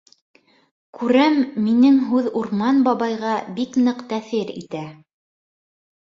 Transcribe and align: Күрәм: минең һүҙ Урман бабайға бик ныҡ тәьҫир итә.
Күрәм: 0.99 1.35
минең 1.65 1.99
һүҙ 2.13 2.29
Урман 2.41 2.79
бабайға 2.87 3.33
бик 3.59 3.77
ныҡ 3.89 4.01
тәьҫир 4.15 4.49
итә. 4.63 4.81